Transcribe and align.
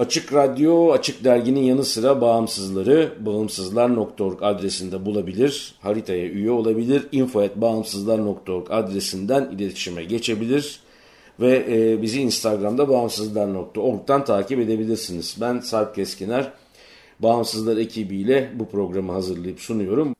Açık 0.00 0.32
Radyo, 0.32 0.92
Açık 0.92 1.24
Dergi'nin 1.24 1.62
yanı 1.62 1.84
sıra 1.84 2.20
bağımsızları 2.20 3.12
bağımsızlar.org 3.20 4.42
adresinde 4.42 5.06
bulabilir, 5.06 5.74
haritaya 5.80 6.26
üye 6.26 6.50
olabilir, 6.50 7.06
info.bağımsızlar.org 7.12 8.70
adresinden 8.70 9.50
iletişime 9.50 10.04
geçebilir 10.04 10.80
ve 11.40 11.66
e, 11.68 12.02
bizi 12.02 12.20
Instagram'da 12.20 12.88
bağımsızlar.org'dan 12.88 14.24
takip 14.24 14.58
edebilirsiniz. 14.58 15.36
Ben 15.40 15.60
Sarp 15.60 15.94
Keskiner, 15.94 16.52
Bağımsızlar 17.18 17.76
ekibiyle 17.76 18.50
bu 18.54 18.68
programı 18.68 19.12
hazırlayıp 19.12 19.60
sunuyorum. 19.60 20.14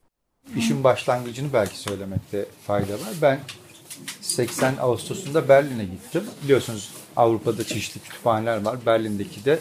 İşin 0.56 0.84
başlangıcını 0.84 1.52
belki 1.52 1.78
söylemekte 1.78 2.46
fayda 2.66 2.92
var. 2.92 3.14
Ben 3.22 3.40
80 4.20 4.74
Ağustos'unda 4.80 5.48
Berlin'e 5.48 5.84
gittim. 5.84 6.24
Biliyorsunuz 6.44 6.90
Avrupa'da 7.20 7.64
çeşitli 7.64 8.00
kütüphaneler 8.00 8.62
var. 8.62 8.78
Berlin'deki 8.86 9.44
de 9.44 9.58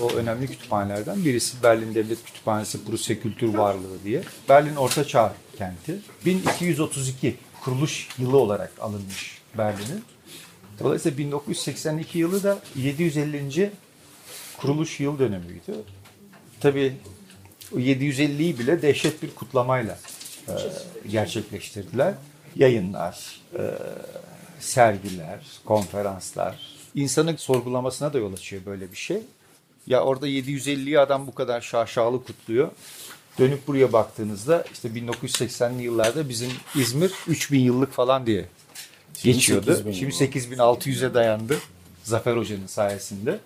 o 0.00 0.10
önemli 0.10 0.46
kütüphanelerden 0.46 1.24
birisi 1.24 1.62
Berlin 1.62 1.94
Devlet 1.94 2.24
Kütüphanesi 2.24 2.84
Prusya 2.84 3.20
Kültür 3.20 3.54
Varlığı 3.54 4.04
diye. 4.04 4.22
Berlin 4.48 4.76
Orta 4.76 5.04
Çağ 5.04 5.34
kenti. 5.58 5.98
1232 6.26 7.36
kuruluş 7.60 8.08
yılı 8.18 8.36
olarak 8.36 8.72
alınmış 8.80 9.38
Berlin'in. 9.58 10.04
Dolayısıyla 10.80 11.18
1982 11.18 12.18
yılı 12.18 12.42
da 12.42 12.58
750. 12.76 13.70
kuruluş 14.58 15.00
yıl 15.00 15.18
dönemiydi. 15.18 15.72
Tabii 16.60 16.96
o 17.74 17.76
750'yi 17.76 18.58
bile 18.58 18.82
dehşet 18.82 19.22
bir 19.22 19.34
kutlamayla 19.34 19.98
e, 20.48 20.52
gerçekleştirdiler. 21.08 22.14
Yayınlar, 22.56 23.40
e, 23.58 23.62
sergiler, 24.60 25.40
konferanslar. 25.64 26.81
İnsanın 26.94 27.36
sorgulamasına 27.36 28.12
da 28.12 28.18
yol 28.18 28.32
açıyor 28.32 28.62
böyle 28.66 28.92
bir 28.92 28.96
şey. 28.96 29.22
Ya 29.86 30.02
orada 30.02 30.28
750'yi 30.28 31.00
adam 31.00 31.26
bu 31.26 31.34
kadar 31.34 31.60
şaşalı 31.60 32.24
kutluyor. 32.24 32.70
Dönüp 33.38 33.66
buraya 33.66 33.92
baktığınızda 33.92 34.64
işte 34.72 34.88
1980'li 34.88 35.82
yıllarda 35.82 36.28
bizim 36.28 36.50
İzmir 36.74 37.12
3000 37.28 37.60
yıllık 37.60 37.92
falan 37.92 38.26
diye 38.26 38.44
geçiyordu. 39.22 39.92
Şimdi 39.92 40.14
8600'e 40.14 41.14
dayandı 41.14 41.58
Zafer 42.04 42.36
Hoca'nın 42.36 42.66
sayesinde. 42.66 43.38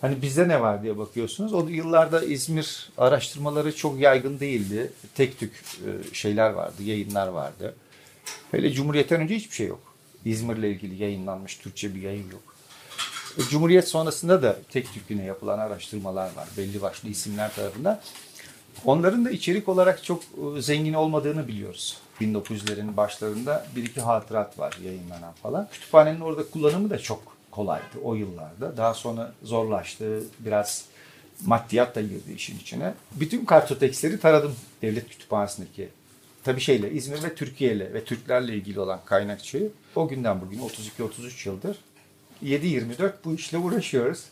Hani 0.00 0.22
bizde 0.22 0.48
ne 0.48 0.60
var 0.60 0.82
diye 0.82 0.98
bakıyorsunuz. 0.98 1.52
O 1.52 1.68
yıllarda 1.68 2.24
İzmir 2.24 2.90
araştırmaları 2.98 3.76
çok 3.76 4.00
yaygın 4.00 4.40
değildi. 4.40 4.92
Tek 5.14 5.38
tük 5.38 5.52
e, 5.86 6.14
şeyler 6.14 6.50
vardı, 6.50 6.82
yayınlar 6.82 7.28
vardı. 7.28 7.74
Hele 8.50 8.72
Cumhuriyet'ten 8.72 9.20
önce 9.20 9.34
hiçbir 9.36 9.54
şey 9.54 9.66
yok. 9.66 9.85
İzmir'le 10.26 10.64
ilgili 10.64 11.02
yayınlanmış 11.02 11.56
Türkçe 11.56 11.94
bir 11.94 12.02
yayın 12.02 12.30
yok. 12.30 12.56
E, 13.38 13.42
Cumhuriyet 13.42 13.88
sonrasında 13.88 14.42
da 14.42 14.56
tek 14.70 14.92
tük 14.92 15.10
yapılan 15.10 15.58
araştırmalar 15.58 16.36
var. 16.36 16.48
Belli 16.56 16.82
başlı 16.82 17.08
isimler 17.08 17.54
tarafından. 17.54 18.00
Onların 18.84 19.24
da 19.24 19.30
içerik 19.30 19.68
olarak 19.68 20.04
çok 20.04 20.22
e, 20.22 20.62
zengin 20.62 20.94
olmadığını 20.94 21.48
biliyoruz. 21.48 21.96
1900'lerin 22.20 22.96
başlarında 22.96 23.66
bir 23.76 23.84
iki 23.84 24.00
hatırat 24.00 24.58
var 24.58 24.78
yayınlanan 24.84 25.32
falan. 25.32 25.68
Kütüphanenin 25.72 26.20
orada 26.20 26.50
kullanımı 26.50 26.90
da 26.90 26.98
çok 26.98 27.36
kolaydı 27.50 27.98
o 28.04 28.14
yıllarda. 28.14 28.76
Daha 28.76 28.94
sonra 28.94 29.32
zorlaştı. 29.42 30.22
Biraz 30.38 30.84
maddiyat 31.44 31.94
da 31.94 32.00
girdi 32.00 32.32
işin 32.36 32.58
içine. 32.58 32.94
Bütün 33.14 33.44
kartoteksleri 33.44 34.20
taradım 34.20 34.56
devlet 34.82 35.08
kütüphanesindeki. 35.08 35.88
Tabii 36.46 36.60
şeyle 36.60 36.92
İzmir 36.92 37.22
ve 37.22 37.34
Türkiye 37.34 37.72
ile 37.72 37.94
ve 37.94 38.04
Türklerle 38.04 38.54
ilgili 38.54 38.80
olan 38.80 39.00
kaynakçayı 39.04 39.70
o 39.96 40.08
günden 40.08 40.40
bugün 40.40 40.58
32-33 40.58 41.48
yıldır 41.48 41.78
7-24 42.44 43.12
bu 43.24 43.34
işle 43.34 43.58
uğraşıyoruz. 43.58 44.24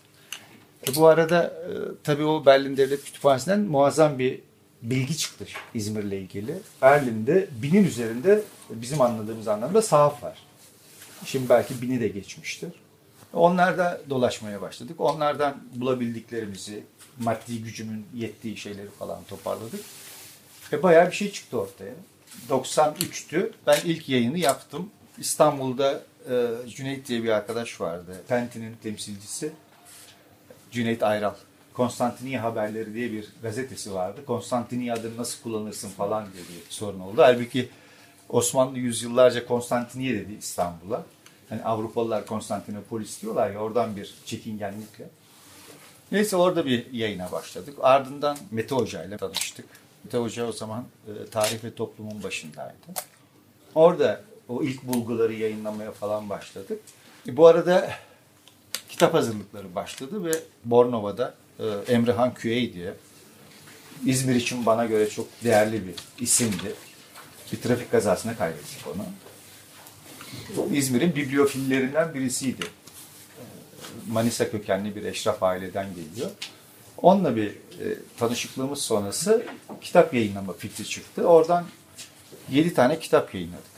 E, 0.89 0.95
bu 0.97 1.07
arada 1.07 1.45
e, 1.45 1.71
tabii 2.05 2.25
o 2.25 2.47
Berlin 2.47 2.77
Devlet 2.77 3.05
Kütüphanesi'nden 3.05 3.61
muazzam 3.61 4.19
bir 4.19 4.41
bilgi 4.83 5.17
çıktı 5.17 5.47
İzmir'le 5.75 6.13
ilgili. 6.13 6.55
Berlin'de 6.83 7.49
binin 7.63 7.85
üzerinde 7.85 8.43
bizim 8.71 9.01
anladığımız 9.01 9.49
anlamda 9.49 9.83
sahaf 9.83 10.23
var. 10.23 10.39
Şimdi 11.25 11.49
belki 11.49 11.83
bini 11.83 12.01
de 12.01 12.09
geçmiştir. 12.09 12.73
Onlarda 13.33 14.01
dolaşmaya 14.11 14.63
başladık. 14.63 15.01
Onlardan 15.01 15.57
bulabildiklerimizi, 15.75 16.85
maddi 17.19 17.63
gücümün 17.63 18.07
yettiği 18.15 18.57
şeyleri 18.57 18.91
falan 18.99 19.25
toparladık. 19.29 19.81
Ve 20.73 20.83
bayağı 20.83 21.07
bir 21.07 21.17
şey 21.17 21.33
çıktı 21.33 21.61
ortaya. 21.61 21.95
93'tü. 22.51 23.53
Ben 23.67 23.79
ilk 23.85 24.09
yayını 24.09 24.39
yaptım. 24.39 24.91
İstanbul'da 25.19 26.03
e, 26.31 26.69
Cüneyt 26.69 27.09
diye 27.09 27.23
bir 27.23 27.29
arkadaş 27.29 27.81
vardı. 27.81 28.23
Penti'nin 28.29 28.77
temsilcisi. 28.83 29.53
Cüneyt 30.71 31.03
Ayral. 31.03 31.35
Konstantiniye 31.73 32.39
Haberleri 32.39 32.95
diye 32.95 33.13
bir 33.13 33.29
gazetesi 33.43 33.95
vardı. 33.95 34.21
Konstantiniye 34.27 34.93
adını 34.93 35.17
nasıl 35.17 35.43
kullanırsın 35.43 35.89
falan 35.89 36.33
diye 36.33 36.43
bir 36.43 36.71
sorun 36.73 37.01
oldu. 37.01 37.23
Halbuki 37.23 37.69
Osmanlı 38.29 38.79
yüzyıllarca 38.79 39.47
Konstantiniye 39.47 40.15
dedi 40.15 40.33
İstanbul'a. 40.39 41.07
Hani 41.49 41.65
Avrupalılar 41.65 42.27
Konstantinopolis 42.27 43.23
diyorlar 43.23 43.51
ya 43.51 43.59
oradan 43.59 43.97
bir 43.97 44.15
çekingenlikle. 44.27 45.09
Neyse 46.13 46.37
orada 46.37 46.67
bir 46.67 46.93
yayına 46.93 47.33
başladık. 47.33 47.75
Ardından 47.83 48.37
Mete 48.51 48.75
Hoca 48.75 49.05
ile 49.05 49.17
tanıştık. 49.17 49.67
Mete 50.05 50.19
Hoca 50.19 50.47
o 50.47 50.53
zaman 50.53 50.85
e, 51.07 51.31
tarih 51.31 51.65
ve 51.65 51.75
toplumun 51.75 52.23
başındaydı. 52.23 52.75
Orada 53.75 54.23
o 54.49 54.63
ilk 54.63 54.83
bulguları 54.83 55.35
yayınlamaya 55.35 55.93
falan 55.93 56.31
başladık. 56.31 56.81
E, 57.29 57.37
bu 57.37 57.47
arada 57.47 57.91
kitap 58.89 59.15
hazırlıkları 59.15 59.75
başladı 59.75 60.25
ve 60.25 60.33
Bornova'da 60.65 61.35
e, 61.59 61.65
Emrehan 61.93 62.35
Küey 62.35 62.73
diye 62.75 62.95
İzmir 64.07 64.35
için 64.35 64.67
bana 64.67 64.85
göre 64.85 65.11
çok 65.11 65.27
değerli 65.45 65.87
bir 65.87 65.95
isimdi. 66.19 66.75
Bir 67.53 67.61
trafik 67.61 67.91
kazasına 67.91 68.37
kaybettik 68.37 68.85
onu. 68.87 69.05
İzmir'in 70.73 71.17
bibliofillerinden 71.17 72.15
birisiydi. 72.15 72.63
Manisa 74.09 74.51
kökenli 74.51 74.97
bir 74.97 75.05
eşraf 75.05 75.43
aileden 75.43 75.87
geliyor. 75.95 76.31
Onunla 77.03 77.37
bir 77.37 77.49
e, 77.49 77.99
tanışıklığımız 78.19 78.83
sonrası 78.83 79.47
kitap 79.81 80.15
yayınlama 80.15 80.53
fikri 80.53 80.85
çıktı. 80.85 81.27
Oradan 81.27 81.65
7 82.51 82.75
tane 82.75 82.99
kitap 82.99 83.35
yayınladık 83.35 83.75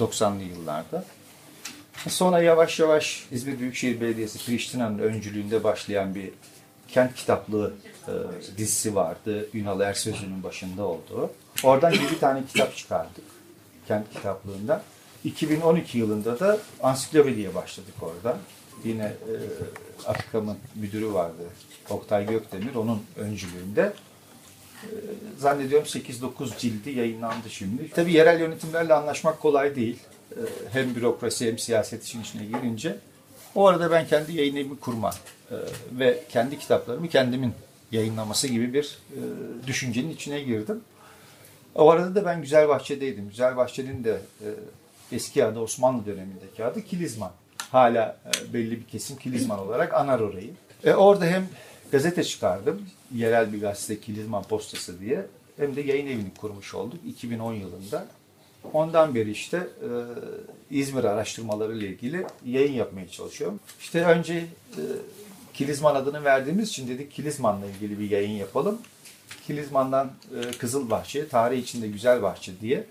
90'lı 0.00 0.42
yıllarda. 0.42 1.04
Sonra 2.08 2.42
yavaş 2.42 2.80
yavaş 2.80 3.26
İzmir 3.30 3.58
Büyükşehir 3.58 4.00
Belediyesi 4.00 4.46
Priştina'nın 4.46 4.98
öncülüğünde 4.98 5.64
başlayan 5.64 6.14
bir 6.14 6.30
kent 6.88 7.14
kitaplığı 7.14 7.74
e, 8.08 8.12
dizisi 8.58 8.94
vardı. 8.94 9.48
Ünal 9.54 9.80
Ersözü'nün 9.80 10.42
başında 10.42 10.84
olduğu. 10.84 11.30
Oradan 11.64 11.90
7 11.90 12.20
tane 12.20 12.42
kitap 12.46 12.76
çıkardık 12.76 13.24
kent 13.88 14.10
kitaplığından. 14.14 14.82
2012 15.26 15.98
yılında 15.98 16.40
da 16.40 16.58
ansiklopediye 16.82 17.54
başladık 17.54 17.94
orada. 18.00 18.38
Yine 18.84 19.04
e, 19.04 19.34
Akkam'ın 20.06 20.56
müdürü 20.74 21.12
vardı. 21.12 21.42
Oktay 21.90 22.26
Gökdemir. 22.26 22.74
Onun 22.74 23.02
öncülüğünde 23.16 23.92
Zannediyorum 25.38 25.86
8-9 25.86 26.58
cildi 26.58 26.90
yayınlandı 26.90 27.50
şimdi. 27.50 27.90
Tabii 27.90 28.12
yerel 28.12 28.40
yönetimlerle 28.40 28.94
anlaşmak 28.94 29.40
kolay 29.40 29.76
değil. 29.76 29.98
Ee, 30.32 30.40
Hem 30.72 30.94
bürokrasi 30.94 31.48
hem 31.48 31.58
siyaset 31.58 32.04
işin 32.04 32.22
içine 32.22 32.44
girince. 32.44 32.98
O 33.54 33.66
arada 33.66 33.90
ben 33.90 34.06
kendi 34.06 34.36
yayın 34.36 34.56
evimi 34.56 34.80
kurma 34.80 35.10
e, 35.50 35.54
ve 35.98 36.20
kendi 36.28 36.58
kitaplarımı 36.58 37.08
kendimin 37.08 37.52
yayınlaması 37.92 38.48
gibi 38.48 38.74
bir 38.74 38.98
e, 39.10 39.20
düşüncenin 39.66 40.10
içine 40.10 40.40
girdim. 40.40 40.80
O 41.74 41.90
arada 41.90 42.14
da 42.14 42.24
ben 42.24 42.42
Güzelbahçe'deydim. 42.42 43.28
Güzelbahçe'nin 43.28 44.04
de 44.04 44.20
e, 44.40 44.48
eski 45.12 45.44
adı 45.44 45.58
Osmanlı 45.58 46.06
dönemindeki 46.06 46.64
adı 46.64 46.84
Kilizman. 46.84 47.32
Hala 47.58 48.16
e, 48.26 48.52
belli 48.52 48.70
bir 48.70 48.84
kesim 48.84 49.16
Kilizman 49.16 49.58
olarak 49.58 49.94
anar 49.94 50.20
orayı. 50.20 50.50
E, 50.84 50.94
orada 50.94 51.24
hem 51.24 51.48
gazete 51.92 52.24
çıkardım. 52.24 52.82
Yerel 53.14 53.52
bir 53.52 53.60
gazete 53.60 54.00
Kilizman 54.00 54.42
Postası 54.42 55.00
diye. 55.00 55.26
Hem 55.56 55.76
de 55.76 55.80
yayın 55.80 56.06
evini 56.06 56.34
kurmuş 56.40 56.74
olduk 56.74 57.00
2010 57.06 57.52
yılında. 57.52 58.06
Ondan 58.72 59.14
beri 59.14 59.30
işte 59.30 59.56
e, 59.56 59.88
İzmir 60.70 61.04
araştırmaları 61.04 61.76
ile 61.76 61.88
ilgili 61.88 62.26
yayın 62.44 62.72
yapmaya 62.72 63.08
çalışıyorum. 63.08 63.60
İşte 63.80 64.04
önce 64.04 64.34
e, 64.34 64.82
Kilizman 65.54 65.94
adını 65.94 66.24
verdiğimiz 66.24 66.68
için 66.68 66.88
dedik 66.88 67.12
Kilizman'la 67.12 67.66
ilgili 67.66 67.98
bir 68.00 68.10
yayın 68.10 68.30
yapalım. 68.30 68.78
Kilizman'dan 69.46 70.10
e, 70.38 70.50
Kızılbahçe, 70.50 71.28
tarih 71.28 71.58
içinde 71.58 71.88
Güzel 71.88 72.22
Bahçe 72.22 72.52
diye. 72.60 72.84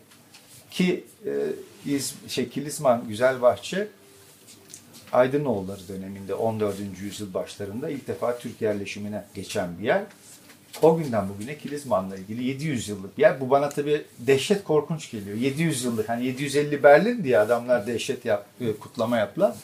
Ki 0.75 1.03
e, 1.25 1.31
İz, 1.85 2.15
şey, 2.27 2.49
Bahçe 3.41 3.87
Aydınoğulları 5.11 5.87
döneminde 5.87 6.33
14. 6.33 6.75
yüzyıl 7.01 7.33
başlarında 7.33 7.89
ilk 7.89 8.07
defa 8.07 8.37
Türk 8.39 8.61
yerleşimine 8.61 9.23
geçen 9.35 9.79
bir 9.79 9.83
yer. 9.83 10.03
O 10.81 10.97
günden 10.97 11.29
bugüne 11.29 11.57
Kilizman'la 11.57 12.15
ilgili 12.15 12.43
700 12.43 12.89
yıllık 12.89 13.17
bir 13.17 13.21
yer. 13.21 13.41
Bu 13.41 13.49
bana 13.49 13.69
tabii 13.69 14.05
dehşet 14.19 14.63
korkunç 14.63 15.11
geliyor. 15.11 15.37
700 15.37 15.83
yıllık 15.83 16.09
hani 16.09 16.25
750 16.25 16.83
Berlin 16.83 17.23
diye 17.23 17.39
adamlar 17.39 17.87
dehşet 17.87 18.25
yap, 18.25 18.45
e, 18.61 18.73
kutlama 18.73 19.17
yaptılar. 19.17 19.55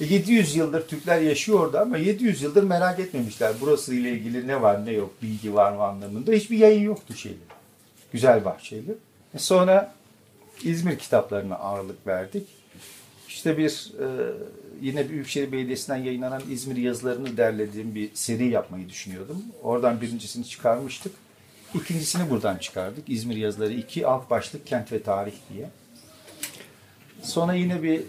E, 0.00 0.04
700 0.04 0.56
yıldır 0.56 0.88
Türkler 0.88 1.20
yaşıyor 1.20 1.60
orada 1.60 1.80
ama 1.80 1.96
700 1.96 2.42
yıldır 2.42 2.62
merak 2.62 2.98
etmemişler. 2.98 3.52
Burası 3.60 3.94
ile 3.94 4.10
ilgili 4.10 4.46
ne 4.46 4.62
var 4.62 4.86
ne 4.86 4.92
yok, 4.92 5.10
bilgi 5.22 5.54
var 5.54 5.72
mı 5.72 5.82
anlamında. 5.82 6.32
Hiçbir 6.32 6.58
yayın 6.58 6.82
yoktu 6.82 7.14
şeyli. 7.14 7.38
Güzel 8.12 8.44
bahçeli. 8.44 8.94
E 9.34 9.38
sonra 9.38 9.95
İzmir 10.64 10.98
kitaplarına 10.98 11.54
ağırlık 11.56 12.06
verdik. 12.06 12.48
İşte 13.28 13.58
bir 13.58 13.92
e, 14.00 14.06
yine 14.80 15.08
Büyükşehir 15.08 15.52
Belediyesi'nden 15.52 15.96
yayınlanan 15.96 16.42
İzmir 16.50 16.76
yazılarını 16.76 17.36
derlediğim 17.36 17.94
bir 17.94 18.10
seri 18.14 18.48
yapmayı 18.48 18.88
düşünüyordum. 18.88 19.42
Oradan 19.62 20.00
birincisini 20.00 20.44
çıkarmıştık. 20.44 21.12
İkincisini 21.74 22.30
buradan 22.30 22.56
çıkardık. 22.56 23.08
İzmir 23.08 23.36
yazıları 23.36 23.72
2 23.72 24.06
alt 24.06 24.30
başlık 24.30 24.66
kent 24.66 24.92
ve 24.92 25.02
tarih 25.02 25.34
diye. 25.54 25.70
Sonra 27.22 27.54
yine 27.54 27.82
bir 27.82 28.02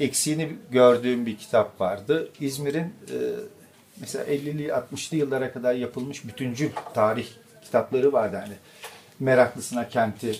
eksiğini 0.00 0.52
gördüğüm 0.70 1.26
bir 1.26 1.36
kitap 1.36 1.80
vardı. 1.80 2.28
İzmir'in 2.40 2.84
e, 2.84 3.16
mesela 4.00 4.24
50'li 4.24 4.66
60'lı 4.66 5.16
yıllara 5.16 5.52
kadar 5.52 5.74
yapılmış 5.74 6.24
bütüncül 6.24 6.70
tarih 6.94 7.26
kitapları 7.64 8.12
vardı. 8.12 8.36
Hani 8.36 8.54
meraklısına 9.20 9.88
kenti 9.88 10.36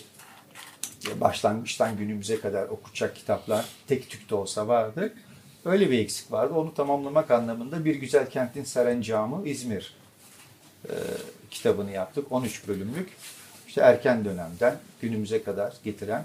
başlangıçtan 1.21 1.97
günümüze 1.97 2.41
kadar 2.41 2.69
okutacak 2.69 3.17
kitaplar 3.17 3.65
tek 3.87 4.11
tük 4.11 4.31
de 4.31 4.35
olsa 4.35 4.69
vardı. 4.69 5.13
Öyle 5.65 5.91
bir 5.91 5.99
eksik 5.99 6.33
vardı. 6.33 6.55
Onu 6.55 6.75
tamamlamak 6.75 7.31
anlamında 7.31 7.85
Bir 7.85 7.95
Güzel 7.95 8.31
Kentin 8.31 8.65
Serencamı 8.65 9.49
İzmir 9.49 9.95
e, 10.89 10.93
kitabını 11.51 11.91
yaptık. 11.91 12.33
13 12.33 12.69
bölümlük. 12.69 13.09
İşte 13.69 13.81
erken 13.81 14.25
dönemden 14.25 14.79
günümüze 15.01 15.43
kadar 15.43 15.75
getiren 15.85 16.25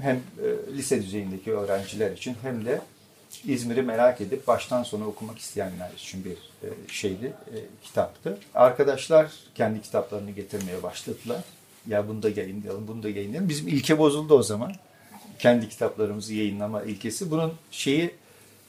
hem 0.00 0.16
e, 0.16 0.76
lise 0.76 1.02
düzeyindeki 1.02 1.52
öğrenciler 1.52 2.10
için 2.10 2.36
hem 2.42 2.64
de 2.64 2.80
İzmir'i 3.44 3.82
merak 3.82 4.20
edip 4.20 4.46
baştan 4.46 4.82
sona 4.82 5.06
okumak 5.06 5.38
isteyenler 5.38 5.90
için 5.96 6.24
bir 6.24 6.36
e, 6.68 6.68
şeydi, 6.88 7.26
e, 7.26 7.56
kitaptı. 7.82 8.38
Arkadaşlar 8.54 9.32
kendi 9.54 9.82
kitaplarını 9.82 10.30
getirmeye 10.30 10.82
başladılar. 10.82 11.44
Ya 11.88 12.08
bunu 12.08 12.22
da 12.22 12.30
yayınlayalım, 12.30 12.88
bunu 12.88 13.02
da 13.02 13.08
yayınlayalım. 13.08 13.48
Bizim 13.48 13.68
ilke 13.68 13.98
bozuldu 13.98 14.34
o 14.34 14.42
zaman. 14.42 14.72
Kendi 15.38 15.68
kitaplarımızı 15.68 16.34
yayınlama 16.34 16.82
ilkesi. 16.82 17.30
Bunun 17.30 17.52
şeyi 17.70 18.10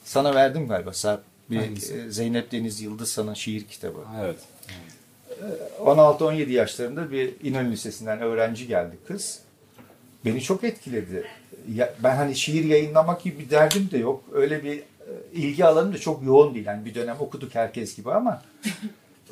sana 0.06 0.36
verdim 0.36 0.68
galiba 0.68 0.94
Sarp. 0.94 1.22
Bir 1.50 1.60
e, 1.60 2.12
Zeynep 2.12 2.52
Deniz 2.52 2.82
Yıldızhan'ın 2.82 3.34
şiir 3.34 3.64
kitabı. 3.64 4.00
Evet. 4.24 4.38
16-17 5.80 6.50
yaşlarında 6.50 7.12
bir 7.12 7.34
İnönü 7.44 7.72
Lisesi'nden 7.72 8.22
öğrenci 8.22 8.68
geldi 8.68 8.98
kız. 9.08 9.40
Beni 10.26 10.42
çok 10.42 10.64
etkiledi. 10.64 11.24
Ya, 11.76 11.94
ben 12.04 12.16
hani 12.16 12.36
şiir 12.36 12.64
yayınlamak 12.64 13.24
gibi 13.24 13.40
bir 13.40 13.50
derdim 13.50 13.90
de 13.92 13.98
yok. 13.98 14.24
Öyle 14.34 14.64
bir 14.64 14.78
e, 14.80 14.84
ilgi 15.34 15.66
alanım 15.66 15.94
da 15.94 15.98
çok 15.98 16.24
yoğun 16.24 16.54
değil. 16.56 16.66
Yani 16.66 16.86
bir 16.86 16.96
dönem 16.96 17.16
okuduk 17.20 17.56
herkes 17.56 17.96
gibi 17.96 18.12
ama 18.12 18.42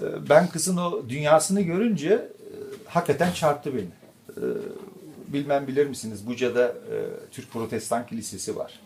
e, 0.01 0.29
ben 0.29 0.47
kızın 0.47 0.77
o 0.77 1.09
dünyasını 1.09 1.61
görünce 1.61 2.09
e, 2.13 2.44
hakikaten 2.85 3.31
çarptı 3.31 3.73
beni. 3.75 3.87
E, 4.29 4.43
bilmem 5.27 5.67
bilir 5.67 5.87
misiniz 5.87 6.27
Buca'da 6.27 6.67
e, 6.67 6.95
Türk 7.31 7.51
Protestan 7.51 8.07
Kilisesi 8.07 8.55
var. 8.55 8.79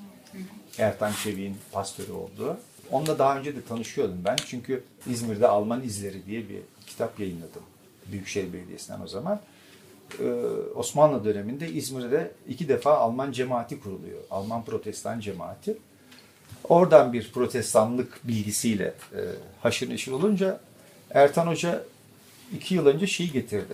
Ertan 0.78 1.12
Çevik'in 1.24 1.58
pastörü 1.72 2.12
olduğu. 2.12 2.58
Onunla 2.92 3.20
daha 3.20 3.40
önce 3.40 3.56
de 3.56 3.62
tanışıyordum 3.62 4.18
ben. 4.26 4.36
Çünkü 4.48 4.84
İzmir'de 5.08 5.48
Alman 5.48 5.84
İzleri 5.84 6.26
diye 6.26 6.50
bir 6.50 6.62
kitap 6.88 7.20
yayınladım. 7.20 7.62
Büyükşehir 8.12 8.54
Belediyesi'nden 8.54 9.02
o 9.02 9.08
zaman. 9.08 9.40
Ee, 10.20 10.32
Osmanlı 10.76 11.26
döneminde 11.26 11.70
İzmir'de 11.70 12.32
iki 12.48 12.70
defa 12.70 12.98
Alman 12.98 13.32
cemaati 13.32 13.80
kuruluyor. 13.80 14.20
Alman 14.32 14.66
protestan 14.66 15.20
cemaati. 15.20 15.78
Oradan 16.70 17.14
bir 17.14 17.32
protestanlık 17.32 18.28
bilgisiyle 18.28 18.94
e, 19.16 19.22
haşır 19.62 19.90
neşir 19.90 20.12
olunca 20.12 20.60
Ertan 21.12 21.48
Hoca 21.48 21.84
iki 22.56 22.76
yıl 22.76 22.86
önce 22.86 23.08
şeyi 23.08 23.32
getirdi. 23.32 23.74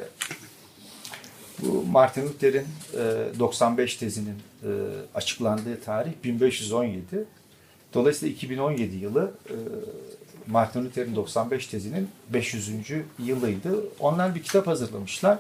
Bu 1.62 1.84
Martin 1.84 2.22
Luther'in 2.22 2.68
e, 2.94 3.40
95 3.40 3.96
tezinin 3.96 4.36
e, 4.64 4.70
açıklandığı 5.16 5.82
tarih 5.82 6.12
1517. 6.24 7.26
Dolayısıyla 7.94 8.36
2017 8.36 8.96
yılı 8.96 9.32
e, 9.50 9.56
Martin 10.48 10.86
Luther'in 10.86 11.16
95 11.16 11.68
tezinin 11.68 12.10
500. 12.30 12.70
yılıydı. 13.20 13.84
Onlar 14.00 14.36
bir 14.36 14.44
kitap 14.44 14.68
hazırlamışlar. 14.68 15.40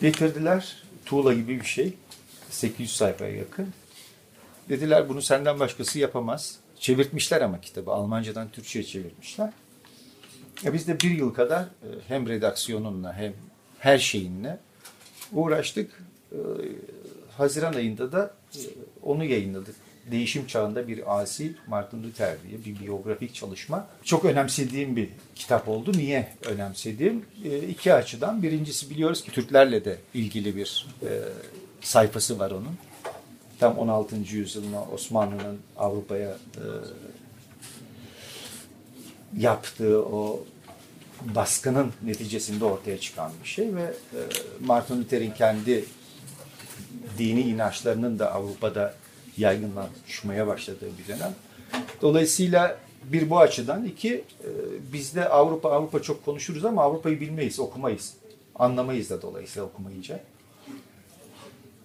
Getirdiler. 0.00 0.82
Tuğla 1.04 1.34
gibi 1.34 1.60
bir 1.60 1.64
şey. 1.64 1.94
800 2.50 2.96
sayfaya 2.96 3.36
yakın. 3.36 3.68
Dediler 4.68 5.08
bunu 5.08 5.22
senden 5.22 5.60
başkası 5.60 5.98
yapamaz. 5.98 6.58
Çevirtmişler 6.80 7.40
ama 7.40 7.60
kitabı. 7.60 7.90
Almancadan 7.90 8.48
Türkçe'ye 8.48 8.84
çevirmişler. 8.84 9.52
E 10.64 10.72
biz 10.72 10.88
de 10.88 11.00
bir 11.00 11.10
yıl 11.10 11.34
kadar 11.34 11.62
e, 11.62 11.88
hem 12.08 12.28
redaksiyonunla 12.28 13.16
hem 13.16 13.32
her 13.78 13.98
şeyinle 13.98 14.58
uğraştık. 15.32 16.02
E, 16.32 16.38
Haziran 17.36 17.74
ayında 17.74 18.12
da 18.12 18.34
e, 18.54 18.60
onu 19.02 19.24
yayınladık. 19.24 19.74
Değişim 20.10 20.46
Çağında 20.46 20.88
Bir 20.88 21.20
Asi 21.20 21.54
Martin 21.66 22.02
Luther 22.02 22.36
diye 22.48 22.64
bir 22.64 22.80
biyografik 22.80 23.34
çalışma. 23.34 23.86
Çok 24.04 24.24
önemsediğim 24.24 24.96
bir 24.96 25.08
kitap 25.34 25.68
oldu. 25.68 25.92
Niye 25.94 26.28
önemsediğim? 26.44 27.24
E, 27.44 27.58
iki 27.58 27.94
açıdan. 27.94 28.42
Birincisi 28.42 28.90
biliyoruz 28.90 29.24
ki 29.24 29.30
Türklerle 29.30 29.84
de 29.84 29.98
ilgili 30.14 30.56
bir 30.56 30.86
sayfası 31.80 32.38
var 32.38 32.50
onun. 32.50 32.76
Tam 33.60 33.78
16. 33.78 34.16
yüzyılın 34.16 34.74
Osmanlı'nın 34.94 35.58
Avrupa'ya 35.76 36.36
yaptığı 39.36 40.04
o 40.04 40.44
baskının 41.34 41.92
neticesinde 42.04 42.64
ortaya 42.64 43.00
çıkan 43.00 43.32
bir 43.42 43.48
şey 43.48 43.74
ve 43.74 43.82
e, 43.82 44.18
Martin 44.60 45.00
Luther'in 45.00 45.30
kendi 45.30 45.84
dini 47.18 47.40
inançlarının 47.40 48.18
da 48.18 48.32
Avrupa'da 48.32 48.94
yaygınlaşmaya 49.36 50.46
başladığı 50.46 50.88
bir 50.98 51.14
dönem. 51.14 51.34
Dolayısıyla 52.02 52.78
bir 53.04 53.30
bu 53.30 53.38
açıdan, 53.38 53.84
iki 53.84 54.14
e, 54.14 54.48
bizde 54.92 55.28
Avrupa 55.28 55.70
Avrupa 55.70 56.02
çok 56.02 56.24
konuşuruz 56.24 56.64
ama 56.64 56.82
Avrupa'yı 56.82 57.20
bilmeyiz, 57.20 57.60
okumayız. 57.60 58.14
Anlamayız 58.54 59.10
da 59.10 59.22
dolayısıyla 59.22 59.68
okumayınca. 59.68 60.20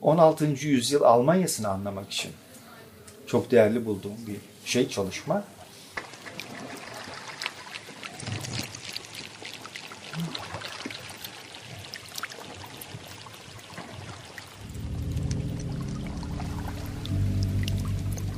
16. 0.01 0.45
yüzyıl 0.45 1.01
Almanya'sını 1.01 1.69
anlamak 1.69 2.11
için 2.11 2.31
çok 3.27 3.51
değerli 3.51 3.85
bulduğum 3.85 4.11
bir 4.27 4.35
şey 4.65 4.89
çalışma. 4.89 5.43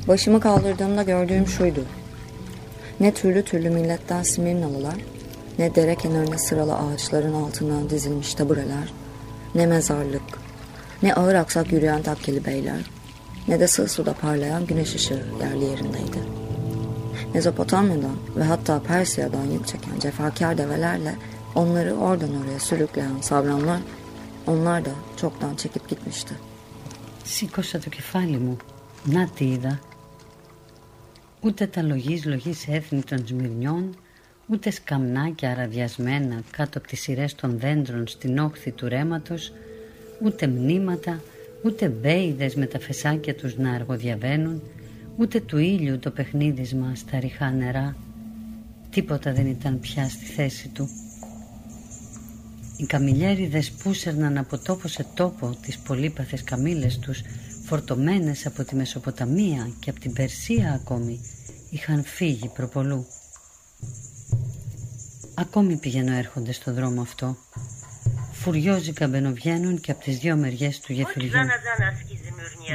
Başımı 0.09 0.39
kaldırdığımda 0.39 1.03
gördüğüm 1.03 1.47
şuydu. 1.47 1.85
Ne 2.99 3.13
türlü 3.13 3.45
türlü 3.45 3.69
milletten 3.69 4.23
Simirnalılar, 4.23 4.95
ne 5.59 5.75
dere 5.75 5.95
kenarına 5.95 6.37
sıralı 6.37 6.75
ağaçların 6.75 7.33
altına 7.33 7.89
dizilmiş 7.89 8.33
tabureler, 8.33 8.93
ne 9.55 9.65
mezarlık, 9.65 10.21
ne 11.03 11.13
ağır 11.13 11.35
aksak 11.35 11.71
yürüyen 11.71 12.01
takkeli 12.01 12.45
beyler, 12.45 12.89
ne 13.47 13.59
de 13.59 13.67
sığ 13.67 13.87
suda 13.87 14.13
parlayan 14.13 14.65
güneş 14.65 14.95
ışığı 14.95 15.23
yerli 15.41 15.65
yerindeydi. 15.65 16.19
Mezopotamya'dan 17.33 18.17
ve 18.37 18.43
hatta 18.43 18.81
Persya'dan 18.83 19.45
yük 19.45 19.67
çeken 19.67 19.99
cefakar 19.99 20.57
develerle 20.57 21.15
onları 21.55 21.95
oradan 21.95 22.41
oraya 22.43 22.59
sürükleyen 22.59 23.21
sabranlar, 23.21 23.79
onlar 24.47 24.85
da 24.85 24.91
çoktan 25.17 25.55
çekip 25.55 25.89
gitmişti. 25.89 26.33
Si 27.23 27.49
cosa 27.49 27.79
ti 27.79 27.91
che 27.91 28.01
fai, 28.01 28.33
Limu? 28.33 28.57
Una 29.07 29.27
tida. 29.35 29.88
Ούτε 31.41 31.67
τα 31.67 31.81
λογής 31.83 32.25
λογής 32.25 32.67
έθνη 32.67 33.03
των 33.03 33.27
Σμυρνιών, 33.27 33.95
ούτε 34.47 34.71
σκαμνάκια 34.71 35.51
αραδιασμένα 35.51 36.41
κάτω 36.51 36.77
από 36.77 36.87
τις 36.87 37.01
σειρές 37.01 37.35
των 37.35 37.59
δέντρων 37.59 38.07
στην 38.07 38.37
όχθη 38.37 38.71
του 38.71 38.87
ρέματος, 38.87 39.53
ούτε 40.23 40.47
μνήματα, 40.47 41.21
ούτε 41.63 41.89
μπέιδες 41.89 42.55
με 42.55 42.65
τα 42.65 42.79
φεσάκια 42.79 43.35
τους 43.35 43.57
να 43.57 43.71
αργοδιαβαίνουν, 43.71 44.61
ούτε 45.17 45.39
του 45.39 45.57
ήλιου 45.57 45.99
το 45.99 46.11
παιχνίδισμα 46.11 46.95
στα 46.95 47.19
ριχά 47.19 47.51
νερά. 47.51 47.95
Τίποτα 48.89 49.33
δεν 49.33 49.45
ήταν 49.47 49.79
πια 49.79 50.09
στη 50.09 50.25
θέση 50.25 50.67
του. 50.67 50.89
Οι 52.77 52.85
καμιλιέριδες 52.85 53.71
πούσερναν 53.71 54.37
από 54.37 54.57
τόπο 54.57 54.87
σε 54.87 55.05
τόπο 55.13 55.57
τις 55.61 55.77
πολύπαθες 55.77 56.43
καμήλες 56.43 56.99
τους, 56.99 57.21
φορτωμένες 57.69 58.45
από 58.45 58.63
τη 58.63 58.75
Μεσοποταμία 58.75 59.71
και 59.79 59.89
από 59.89 59.99
την 59.99 60.13
Περσία 60.13 60.73
ακόμη, 60.73 61.21
είχαν 61.69 62.03
φύγει 62.03 62.47
προπολού. 62.47 63.07
Ακόμη 65.33 65.75
πηγαίνω 65.75 66.13
έρχονται 66.13 66.51
στο 66.51 66.73
δρόμο 66.73 67.01
αυτό. 67.01 67.37
Φουριόζικα 68.31 69.07
μπαινοβγαίνουν 69.07 69.79
και 69.79 69.91
από 69.91 70.03
τις 70.03 70.17
δύο 70.17 70.35
μεριές 70.35 70.79
του 70.79 70.93
γεφυριού, 70.93 71.31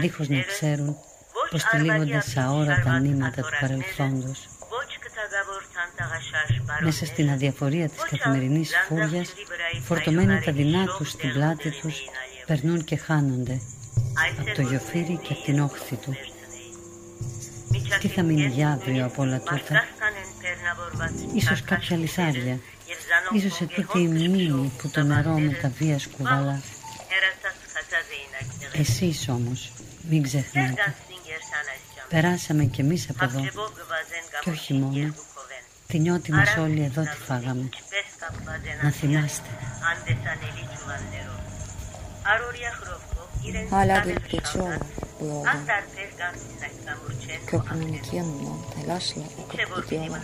δίχως 0.01 0.29
να 0.29 0.41
ξέρουν 0.41 0.97
πως 1.51 1.65
τυλίγονται 1.65 2.21
σαν 2.21 2.45
αόρατα 2.45 2.99
νήματα 2.99 3.43
του 3.43 3.57
παρελθόντος. 3.61 4.49
Μέσα 6.83 7.07
στην 7.07 7.31
αδιαφορία 7.31 7.89
της 7.89 8.03
καθημερινής 8.11 8.73
φούριας, 8.89 9.33
φορτωμένοι 9.83 10.41
τα 10.41 10.53
δεινά 10.53 10.87
τους 10.87 11.11
στην 11.11 11.33
πλάτη 11.33 11.71
τους, 11.71 11.97
περνούν 12.47 12.85
και 12.85 12.97
χάνονται 12.97 13.61
από 14.39 14.55
το 14.55 14.63
γιοφύρι 14.63 15.19
και 15.23 15.33
από 15.33 15.43
την 15.43 15.61
όχθη 15.61 15.97
του. 15.97 16.17
Τι 18.01 18.09
θα 18.09 18.23
μείνει 18.23 18.47
για 18.47 18.69
αύριο 18.71 19.05
από 19.05 19.23
όλα 19.23 19.41
τούτα. 19.41 19.85
Ίσως 21.35 21.63
κάποια 21.63 21.97
λιθάρια. 21.97 22.59
Ίσως 23.33 23.55
σε 23.55 23.67
τούτη 23.67 23.99
η 24.01 24.07
μνήμη 24.07 24.73
που 24.79 24.89
το 24.89 25.03
νερό 25.03 25.39
με 25.39 25.53
τα 25.53 25.69
βία 25.69 25.99
κουβαλά. 26.17 26.63
Εσείς 28.73 29.29
όμως, 29.29 29.73
μην 30.11 30.23
ξεχνάτε. 30.23 30.95
Περάσαμε 32.09 32.65
κι 32.65 32.81
εμείς 32.81 33.11
από 33.11 33.25
εδώ. 33.25 33.41
Και 34.41 34.51
όχι 34.51 34.73
μόνο. 34.73 35.15
Τη 35.87 35.99
νιώτη 35.99 36.33
μας 36.33 36.57
όλοι 36.57 36.83
εδώ 36.83 37.03
τη 37.03 37.17
φάγαμε. 37.27 37.69
Να 38.83 38.91
θυμάστε. 38.91 39.49
Hala 43.71 43.99
gelip 43.99 44.31
geçiyorlar 44.31 44.79
bu 45.21 45.27
yoldan. 45.27 45.57
Köprünün 47.47 47.93
iki 47.93 48.17
yanından 48.17 48.59
telaşla 48.75 49.23
akıp 49.23 49.85
gidiyorlar. 49.91 50.21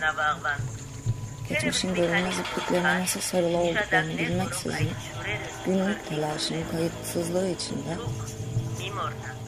Geçmişin 1.49 1.95
görünmez 1.95 2.39
ipliklerine 2.39 2.99
nasıl 2.99 3.19
sarılı 3.19 3.57
olduklarını 3.57 4.17
bilmeksizin, 4.17 4.89
günlük 5.65 6.09
telaşın 6.09 6.63
kayıtsızlığı 6.71 7.49
içinde 7.49 7.97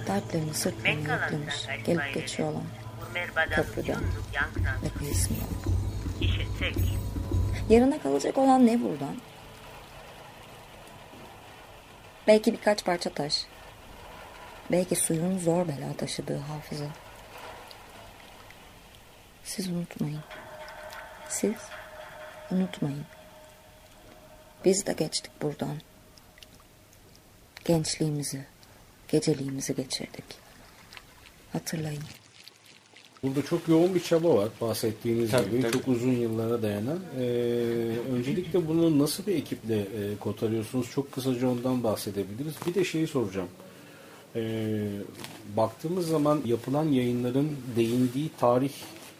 dertlerini 0.08 0.54
sırtlarına 0.54 1.14
yüklemiş 1.14 1.56
gelip 1.86 2.14
geçiyorlar 2.14 2.64
köprüden 3.50 4.02
ve 4.84 4.90
kıyısından. 5.00 5.48
Yarına 7.70 8.02
kalacak 8.02 8.38
olan 8.38 8.66
ne 8.66 8.82
buradan? 8.82 9.18
Belki 12.28 12.54
birkaç 12.54 12.86
parça 12.86 13.10
taş. 13.10 13.46
Belki 14.72 14.96
suyun 14.96 15.38
zor 15.38 15.68
bela 15.68 15.94
taşıdığı 15.98 16.38
hafıza. 16.38 16.88
Siz 19.44 19.68
unutmayın. 19.68 20.20
Siz 21.30 21.56
unutmayın. 22.52 23.06
Biz 24.66 24.86
de 24.86 24.94
geçtik 24.94 25.32
buradan. 25.42 25.78
Gençliğimizi, 27.66 28.46
geceliğimizi 29.08 29.76
geçirdik. 29.76 30.26
Hatırlayın. 31.54 32.04
Burada 33.24 33.42
çok 33.46 33.68
yoğun 33.68 33.96
bir 33.96 34.04
çaba 34.04 34.36
var 34.36 34.50
bahsettiğiniz 34.62 35.32
Tabii, 35.32 35.50
gibi. 35.50 35.62
tabii. 35.62 35.72
Çok 35.72 35.88
uzun 35.88 36.12
yıllara 36.12 36.62
dayanan. 36.62 37.00
Ee, 37.20 37.24
öncelikle 38.14 38.68
bunu 38.68 39.00
nasıl 39.00 39.26
bir 39.26 39.36
ekiple 39.36 39.80
e, 39.80 40.18
kotarıyorsunuz? 40.20 40.92
Çok 40.92 41.12
kısaca 41.12 41.48
ondan 41.48 41.84
bahsedebiliriz. 41.84 42.54
Bir 42.68 42.74
de 42.74 42.84
şeyi 42.84 43.08
soracağım. 43.08 43.48
Ee, 44.36 44.82
baktığımız 45.58 46.08
zaman 46.08 46.42
yapılan 46.46 46.86
yayınların 46.86 47.58
değindiği 47.76 48.30
tarih 48.40 48.72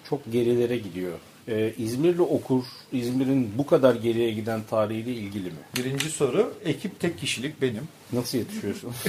çok 0.10 0.32
gerilere 0.32 0.78
gidiyor. 0.78 1.14
Ee, 1.48 1.74
İzmirli 1.78 2.22
okur, 2.22 2.64
İzmir'in 2.92 3.52
bu 3.58 3.66
kadar 3.66 3.96
geriye 3.96 4.32
giden 4.32 4.62
tarihiyle 4.70 5.14
ilgili 5.14 5.48
mi? 5.48 5.58
Birinci 5.78 6.10
soru 6.10 6.54
ekip 6.66 7.00
tek 7.00 7.20
kişilik 7.20 7.62
benim. 7.62 7.88
Nasıl 8.14 8.38
yetişiyorsun? 8.38 8.92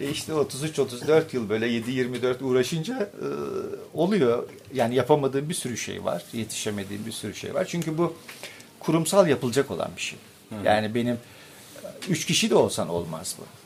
E 0.00 0.10
işte 0.10 0.32
33-34 0.32 1.22
yıl 1.32 1.48
böyle 1.48 1.66
7-24 1.66 2.44
uğraşınca 2.44 3.02
e, 3.02 3.26
oluyor. 3.94 4.48
Yani 4.74 4.94
yapamadığım 4.94 5.48
bir 5.48 5.54
sürü 5.54 5.76
şey 5.76 6.04
var. 6.04 6.24
Yetişemediğim 6.32 7.06
bir 7.06 7.12
sürü 7.12 7.34
şey 7.34 7.54
var. 7.54 7.64
Çünkü 7.68 7.98
bu 7.98 8.14
kurumsal 8.80 9.28
yapılacak 9.28 9.70
olan 9.70 9.90
bir 9.96 10.00
şey. 10.02 10.18
Yani 10.64 10.94
benim 10.94 11.14
e, 11.14 11.18
üç 12.08 12.26
kişi 12.26 12.50
de 12.50 12.54
olsan 12.54 12.88
olmaz 12.88 13.36
bu. 13.38 13.61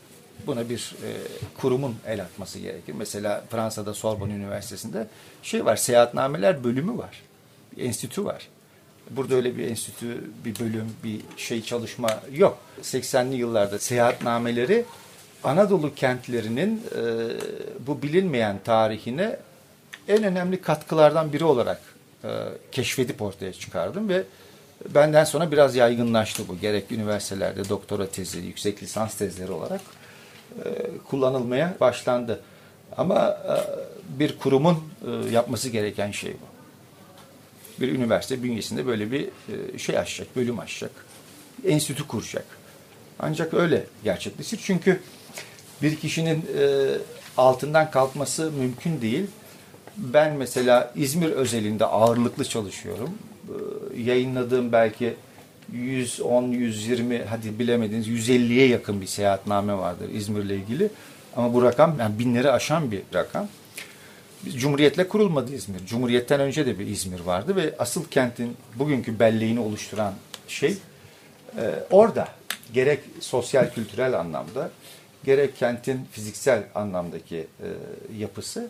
Buna 0.47 0.69
bir 0.69 0.95
e, 1.05 1.11
kurumun 1.61 1.97
el 2.07 2.23
atması 2.23 2.59
gerekir. 2.59 2.95
Mesela 2.99 3.45
Fransa'da 3.51 3.95
Sorbonne 3.95 4.33
Üniversitesi'nde 4.33 5.07
şey 5.43 5.65
var, 5.65 5.77
seyahatnameler 5.77 6.65
bölümü 6.65 6.99
var. 6.99 7.23
Bir 7.77 7.85
enstitü 7.85 8.25
var. 8.25 8.49
Burada 9.11 9.35
öyle 9.35 9.57
bir 9.57 9.69
enstitü, 9.69 10.25
bir 10.45 10.59
bölüm, 10.59 10.93
bir 11.05 11.21
şey 11.37 11.63
çalışma 11.63 12.21
yok. 12.33 12.59
80'li 12.83 13.37
yıllarda 13.37 13.79
seyahatnameleri 13.79 14.85
Anadolu 15.45 15.95
kentlerinin 15.95 16.83
e, 16.95 17.03
bu 17.87 18.03
bilinmeyen 18.03 18.59
tarihine 18.65 19.37
en 20.09 20.25
önemli 20.25 20.63
katkılardan 20.63 21.33
biri 21.33 21.45
olarak 21.45 21.81
e, 22.25 22.29
keşfedip 22.73 23.23
ortaya 23.23 23.53
çıkardım 23.53 24.09
ve 24.09 24.23
benden 24.95 25.25
sonra 25.25 25.53
biraz 25.53 25.77
yaygınlaştı 25.77 26.43
bu. 26.49 26.59
Gerek 26.59 26.93
üniversitelerde 26.93 27.69
doktora 27.69 28.07
tezi, 28.07 28.39
yüksek 28.39 28.83
lisans 28.83 29.15
tezleri 29.15 29.53
olarak 29.53 29.81
kullanılmaya 31.09 31.75
başlandı. 31.81 32.41
Ama 32.97 33.29
e, 33.29 33.55
bir 34.19 34.39
kurumun 34.39 34.77
e, 35.07 35.31
yapması 35.31 35.69
gereken 35.69 36.11
şey 36.11 36.33
bu. 36.33 36.57
Bir 37.81 37.93
üniversite 37.93 38.43
bünyesinde 38.43 38.87
böyle 38.87 39.13
bir 39.13 39.25
e, 39.25 39.79
şey 39.79 39.99
açacak, 39.99 40.37
bölüm 40.37 40.59
açacak. 40.59 40.91
Enstitü 41.67 42.07
kuracak. 42.07 42.45
Ancak 43.19 43.55
öyle 43.55 43.87
gerçekleşir. 44.05 44.61
Çünkü 44.63 45.01
bir 45.83 45.97
kişinin 45.97 46.45
e, 46.59 46.87
altından 47.37 47.91
kalkması 47.91 48.51
mümkün 48.51 49.01
değil. 49.01 49.27
Ben 49.97 50.37
mesela 50.37 50.93
İzmir 50.97 51.31
özelinde 51.31 51.85
ağırlıklı 51.85 52.45
çalışıyorum. 52.45 53.11
E, 53.49 54.01
yayınladığım 54.01 54.73
belki 54.73 55.17
110, 55.73 56.43
120 56.43 57.25
hadi 57.25 57.59
bilemediniz 57.59 58.09
150'ye 58.09 58.69
yakın 58.69 59.01
bir 59.01 59.07
seyahatname 59.07 59.75
vardır 59.79 60.09
İzmir'le 60.15 60.51
ilgili. 60.51 60.89
Ama 61.37 61.55
bu 61.55 61.63
rakam 61.63 61.97
yani 61.99 62.19
binleri 62.19 62.51
aşan 62.51 62.91
bir 62.91 63.03
rakam. 63.15 63.49
Cumhuriyet'le 64.57 65.09
kurulmadı 65.09 65.55
İzmir. 65.55 65.87
Cumhuriyet'ten 65.87 66.41
önce 66.41 66.67
de 66.67 66.79
bir 66.79 66.87
İzmir 66.87 67.21
vardı 67.21 67.57
ve 67.57 67.75
asıl 67.79 68.05
kentin 68.05 68.57
bugünkü 68.75 69.19
belleğini 69.19 69.61
oluşturan 69.61 70.15
şey 70.49 70.77
e, 71.59 71.75
orada. 71.91 72.29
Gerek 72.75 73.01
sosyal 73.21 73.71
kültürel 73.71 74.21
anlamda 74.21 74.71
gerek 75.25 75.57
kentin 75.57 76.01
fiziksel 76.13 76.63
anlamdaki 76.75 77.37
e, 77.37 77.69
yapısı 78.19 78.69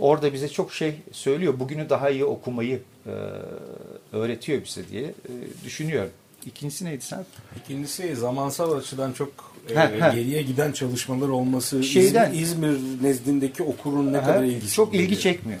orada 0.00 0.32
bize 0.32 0.48
çok 0.48 0.72
şey 0.72 0.94
söylüyor. 1.12 1.60
Bugünü 1.60 1.90
daha 1.90 2.10
iyi 2.10 2.24
okumayı 2.24 2.80
e, 3.06 3.10
öğretiyor 4.12 4.64
bize 4.64 4.88
diye 4.88 5.02
e, 5.04 5.12
düşünüyorum. 5.64 6.10
İkincisi 6.46 6.84
neydi 6.84 7.04
sen? 7.04 7.26
İkincisi 7.64 8.16
zamansal 8.16 8.72
açıdan 8.72 9.12
çok 9.12 9.32
e, 9.70 9.74
Ha, 9.74 9.90
ha. 10.00 10.08
geriye 10.08 10.42
giden 10.42 10.72
çalışmalar 10.72 11.28
olması 11.28 11.84
Şeyden- 11.84 12.32
İzmir, 12.34 12.68
İzmir 12.68 13.02
nezdindeki 13.02 13.62
okurun 13.62 14.12
ne 14.12 14.18
Aha, 14.18 14.26
kadar 14.26 14.42
ilgisi 14.44 14.74
çok 14.74 14.94
ilgi 14.94 15.02
geliyor? 15.02 15.20
çekmiyor. 15.20 15.60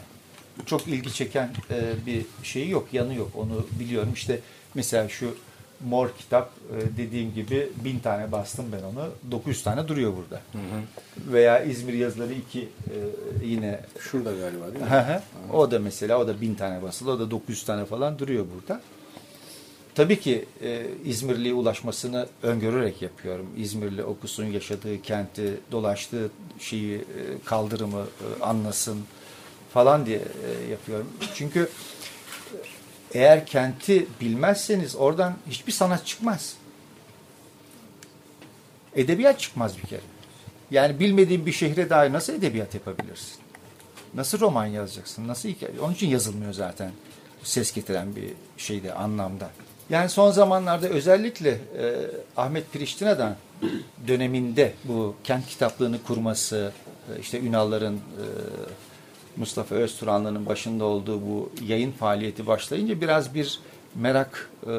çok 0.66 0.88
ilgi 0.88 1.14
çeken 1.14 1.50
e, 1.70 2.06
bir 2.06 2.22
şeyi 2.42 2.70
yok, 2.70 2.88
yanı 2.92 3.14
yok. 3.14 3.30
Onu 3.34 3.66
biliyorum. 3.80 4.10
İşte 4.14 4.40
mesela 4.74 5.08
şu 5.08 5.34
mor 5.84 6.08
kitap 6.18 6.50
e, 6.76 6.96
dediğim 6.96 7.34
gibi 7.34 7.70
bin 7.84 7.98
tane 7.98 8.32
bastım 8.32 8.66
ben 8.72 8.82
onu. 8.82 9.08
900 9.30 9.62
tane 9.62 9.88
duruyor 9.88 10.12
burada. 10.16 10.40
Veya 11.32 11.64
İzmir 11.64 11.92
yazıları 11.92 12.32
2 12.32 12.60
e, 12.60 12.66
yine 13.44 13.80
Şurada 14.00 14.32
galiba 14.32 14.66
değil 14.72 14.84
mi? 14.84 14.90
Hı 14.90 15.00
hı. 15.00 15.20
o 15.52 15.70
da 15.70 15.78
mesela 15.78 16.18
o 16.18 16.28
da 16.28 16.40
bin 16.40 16.54
tane 16.54 16.82
basılı. 16.82 17.10
O 17.10 17.18
da 17.18 17.30
900 17.30 17.64
tane 17.64 17.84
falan 17.84 18.18
duruyor 18.18 18.46
burada. 18.54 18.80
Tabii 19.96 20.20
ki 20.20 20.44
e, 20.62 20.86
İzmirli'ye 21.04 21.54
ulaşmasını 21.54 22.26
öngörerek 22.42 23.02
yapıyorum. 23.02 23.46
İzmirli 23.56 24.04
okusun, 24.04 24.44
yaşadığı 24.44 25.02
kenti, 25.02 25.60
dolaştığı 25.72 26.30
şeyi, 26.58 26.96
e, 26.96 27.02
kaldırımı 27.44 28.00
e, 28.00 28.42
anlasın 28.42 28.98
falan 29.72 30.06
diye 30.06 30.18
e, 30.18 30.70
yapıyorum. 30.70 31.06
Çünkü 31.34 31.68
eğer 33.16 33.46
kenti 33.46 34.06
bilmezseniz 34.20 34.96
oradan 34.96 35.34
hiçbir 35.50 35.72
sanat 35.72 36.06
çıkmaz. 36.06 36.54
Edebiyat 38.94 39.40
çıkmaz 39.40 39.78
bir 39.78 39.82
kere. 39.82 40.00
Yani 40.70 41.00
bilmediğin 41.00 41.46
bir 41.46 41.52
şehre 41.52 41.90
dair 41.90 42.12
nasıl 42.12 42.32
edebiyat 42.32 42.74
yapabilirsin? 42.74 43.36
Nasıl 44.14 44.40
roman 44.40 44.66
yazacaksın? 44.66 45.28
Nasıl 45.28 45.48
hikaye? 45.48 45.80
Onun 45.80 45.94
için 45.94 46.08
yazılmıyor 46.08 46.52
zaten. 46.52 46.90
Ses 47.42 47.72
getiren 47.72 48.16
bir 48.16 48.32
şeyde, 48.56 48.94
anlamda. 48.94 49.50
Yani 49.90 50.08
son 50.08 50.30
zamanlarda 50.30 50.88
özellikle 50.88 51.50
e, 51.50 51.94
Ahmet 52.36 52.72
Priştina'dan 52.72 53.36
döneminde 54.08 54.72
bu 54.84 55.14
kent 55.24 55.46
kitaplığını 55.46 56.02
kurması, 56.02 56.72
e, 57.16 57.20
işte 57.20 57.40
Ünalların, 57.40 57.94
e, 57.94 58.24
Mustafa 59.36 59.74
Özturanlı'nın 59.74 60.46
başında 60.46 60.84
olduğu 60.84 61.22
bu 61.22 61.50
yayın 61.66 61.92
faaliyeti 61.92 62.46
başlayınca 62.46 63.00
biraz 63.00 63.34
bir 63.34 63.60
merak 63.94 64.50
e, 64.66 64.72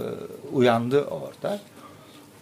uyandı 0.54 1.06
orada. 1.06 1.60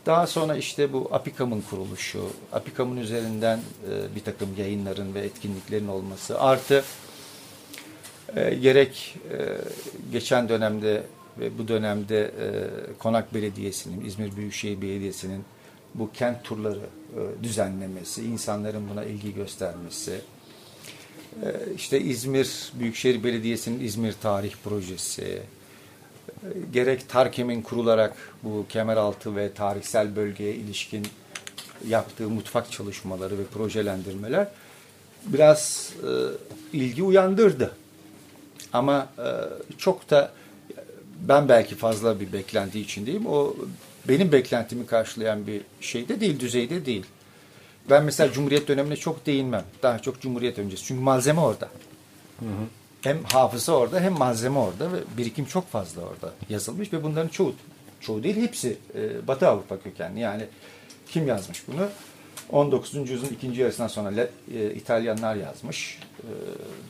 Daha 0.06 0.28
sonra 0.28 0.56
işte 0.56 0.94
bu 0.94 1.10
Apikam'ın 1.12 1.64
kuruluşu, 1.70 2.30
Apikam'ın 2.54 2.98
üzerinden 2.98 3.58
e, 3.58 4.16
bir 4.16 4.24
takım 4.24 4.50
yayınların 4.58 5.14
ve 5.14 5.20
etkinliklerin 5.20 5.88
olması, 5.88 6.42
artı 6.42 6.84
e, 8.36 8.56
gerek 8.56 9.16
e, 9.32 9.38
geçen 10.12 10.50
dönemde 10.50 11.04
ve 11.40 11.58
bu 11.58 11.68
dönemde 11.68 12.22
e, 12.22 12.48
Konak 13.00 13.34
Belediyesi'nin, 13.34 14.06
İzmir 14.06 14.36
Büyükşehir 14.36 14.82
Belediyesi'nin 14.82 15.44
bu 15.96 16.12
kent 16.12 16.44
turları 16.44 16.80
e, 16.80 17.44
düzenlemesi, 17.44 18.24
insanların 18.24 18.90
buna 18.90 19.04
ilgi 19.04 19.34
göstermesi, 19.34 20.22
işte 21.76 22.02
İzmir 22.02 22.72
Büyükşehir 22.80 23.24
Belediyesi'nin 23.24 23.80
İzmir 23.80 24.14
Tarih 24.22 24.54
Projesi, 24.64 25.22
e, 25.24 25.42
gerek 26.74 27.10
Tarkem'in 27.10 27.62
kurularak 27.62 28.14
bu 28.44 28.66
Kemeraltı 28.70 29.36
ve 29.36 29.54
tarihsel 29.54 30.16
bölgeye 30.16 30.56
ilişkin 30.56 31.08
yaptığı 31.88 32.30
mutfak 32.30 32.72
çalışmaları 32.72 33.40
ve 33.40 33.44
projelendirmeler 33.54 34.48
biraz 35.26 35.94
e, 36.04 36.10
ilgi 36.78 37.04
uyandırdı. 37.04 37.76
Ama 38.74 39.10
e, 39.18 39.28
çok 39.78 40.10
da 40.10 40.32
ben 41.20 41.50
belki 41.50 41.76
fazla 41.76 42.20
bir 42.20 42.34
beklenti 42.34 42.80
içindeyim. 42.80 43.26
O 43.28 43.56
benim 44.08 44.32
beklentimi 44.32 44.86
karşılayan 44.86 45.48
bir 45.48 45.62
şeyde 45.82 46.20
değil, 46.20 46.40
düzeyde 46.40 46.86
değil. 46.86 47.06
Ben 47.90 48.04
mesela 48.04 48.32
Cumhuriyet 48.34 48.68
dönemine 48.68 48.96
çok 48.96 49.26
değinmem. 49.26 49.64
Daha 49.84 50.00
çok 50.00 50.22
Cumhuriyet 50.22 50.60
öncesi. 50.60 50.84
Çünkü 50.84 51.02
malzeme 51.02 51.40
orada. 51.40 51.70
Hem 53.02 53.24
hafıza 53.24 53.74
orada 53.74 54.00
hem 54.00 54.14
malzeme 54.14 54.60
orada 54.60 54.92
ve 54.94 54.98
birikim 55.18 55.46
çok 55.46 55.68
fazla 55.68 56.02
orada 56.02 56.34
yazılmış 56.50 56.94
ve 56.94 57.04
bunların 57.04 57.28
çoğu, 57.28 57.54
çoğu 58.02 58.24
değil 58.24 58.36
hepsi 58.36 58.78
e, 58.96 59.28
Batı 59.28 59.48
Avrupa 59.48 59.80
kökenli. 59.80 60.20
Yani 60.20 60.46
kim 61.08 61.28
yazmış 61.28 61.64
bunu? 61.68 61.88
19. 62.50 62.96
yüzyılın 62.96 63.34
ikinci 63.34 63.62
yarısından 63.62 63.88
sonra 63.88 64.28
e, 64.56 64.74
İtalyanlar 64.74 65.36
yazmış. 65.36 66.00
E, 66.20 66.30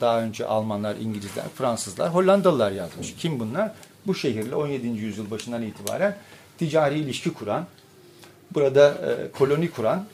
daha 0.00 0.22
önce 0.22 0.46
Almanlar, 0.46 0.96
İngilizler, 0.96 1.44
Fransızlar, 1.54 2.14
Hollandalılar 2.14 2.72
yazmış. 2.72 3.14
Kim 3.18 3.40
bunlar? 3.40 3.72
Bu 4.06 4.14
şehirle 4.14 4.54
17. 4.54 4.86
yüzyıl 4.86 5.30
başından 5.30 5.62
itibaren 5.62 6.16
ticari 6.58 6.98
ilişki 6.98 7.32
kuran, 7.32 7.66
burada 8.54 8.98
koloni 9.38 9.70
kuran, 9.70 10.06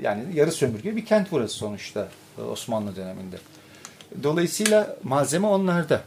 yani 0.00 0.24
yarı 0.34 0.52
sömürge 0.52 0.96
bir 0.96 1.04
kent 1.04 1.32
burası 1.32 1.54
sonuçta 1.54 2.08
e, 2.38 2.42
Osmanlı 2.42 2.96
döneminde. 2.96 3.36
Dolayısıyla 4.22 4.96
malzeme 5.02 5.46
onlarda. 5.46 6.02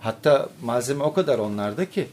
Hatta 0.00 0.48
malzeme 0.62 1.04
o 1.04 1.12
kadar 1.12 1.38
onlarda 1.38 1.90
ki 1.90 2.08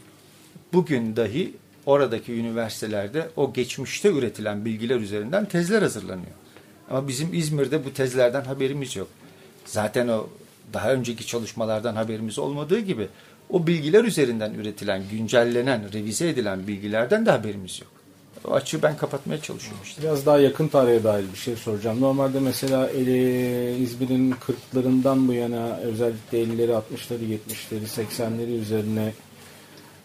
bugün 0.72 1.16
dahi 1.16 1.52
oradaki 1.86 2.32
üniversitelerde 2.32 3.28
o 3.36 3.52
geçmişte 3.52 4.08
üretilen 4.08 4.64
bilgiler 4.64 4.96
üzerinden 4.96 5.44
tezler 5.44 5.82
hazırlanıyor. 5.82 6.32
Ama 6.90 7.08
bizim 7.08 7.34
İzmir'de 7.34 7.84
bu 7.84 7.92
tezlerden 7.92 8.44
haberimiz 8.44 8.96
yok. 8.96 9.08
Zaten 9.64 10.08
o 10.08 10.28
daha 10.72 10.92
önceki 10.92 11.26
çalışmalardan 11.26 11.94
haberimiz 11.94 12.38
olmadığı 12.38 12.78
gibi 12.78 13.08
o 13.50 13.66
bilgiler 13.66 14.04
üzerinden 14.04 14.54
üretilen, 14.54 15.02
güncellenen, 15.10 15.92
revize 15.92 16.28
edilen 16.28 16.66
bilgilerden 16.66 17.26
de 17.26 17.30
haberimiz 17.30 17.80
yok. 17.80 17.99
O 18.48 18.52
açığı 18.52 18.82
ben 18.82 18.96
kapatmaya 18.96 19.42
çalışıyorum 19.42 19.80
işte. 19.84 20.02
Biraz 20.02 20.26
daha 20.26 20.38
yakın 20.38 20.68
tarihe 20.68 21.04
dair 21.04 21.24
bir 21.32 21.38
şey 21.38 21.56
soracağım. 21.56 22.00
Normalde 22.00 22.40
mesela 22.40 22.90
e, 22.90 23.76
İzmir'in 23.76 24.34
40'larından 24.74 25.28
bu 25.28 25.32
yana 25.32 25.76
özellikle 25.76 26.42
50'leri, 26.42 26.70
60'ları, 26.70 27.38
70'leri, 27.48 27.86
80'leri 27.86 28.60
üzerine 28.60 29.12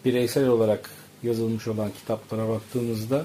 bireysel 0.04 0.48
olarak 0.48 0.90
yazılmış 1.22 1.68
olan 1.68 1.90
kitaplara 1.90 2.48
baktığımızda 2.48 3.24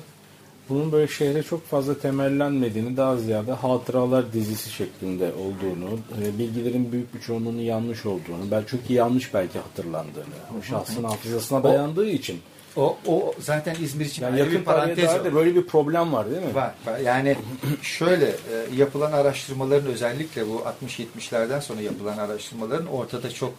bunun 0.69 0.91
böyle 0.91 1.08
şehre 1.08 1.43
çok 1.43 1.65
fazla 1.65 2.00
temellenmediğini 2.00 2.97
daha 2.97 3.17
ziyade 3.17 3.52
hatıralar 3.52 4.34
dizisi 4.34 4.71
şeklinde 4.71 5.32
olduğunu, 5.34 6.00
e, 6.21 6.39
bilgilerin 6.39 6.91
büyük 6.91 7.13
bir 7.15 7.19
çoğunluğunun 7.19 7.62
yanlış 7.62 8.06
olduğunu, 8.06 8.52
belki 8.52 8.71
çok 8.71 8.89
iyi 8.89 8.93
yanlış 8.93 9.34
belki 9.34 9.60
hatırlandığını, 9.60 10.60
o 10.60 10.63
şahsın 10.63 11.04
hafızasına 11.04 11.63
dayandığı 11.63 12.10
için. 12.10 12.39
O, 12.75 12.97
o 13.07 13.34
zaten 13.39 13.75
İzmir 13.81 14.05
için 14.05 14.23
Yani 14.23 14.39
yakın 14.39 14.53
bir 14.53 14.63
parantez 14.63 15.23
de 15.23 15.34
böyle 15.34 15.55
bir 15.55 15.67
problem 15.67 16.13
var 16.13 16.31
değil 16.31 16.41
mi? 16.41 16.55
Var, 16.55 16.73
var. 16.86 16.99
Yani 16.99 17.38
şöyle 17.81 18.25
e, 18.25 18.36
yapılan 18.75 19.12
araştırmaların 19.12 19.88
özellikle 19.88 20.47
bu 20.47 20.63
60-70'lerden 20.88 21.60
sonra 21.60 21.81
yapılan 21.81 22.17
araştırmaların 22.17 22.88
ortada 22.88 23.29
çok 23.31 23.53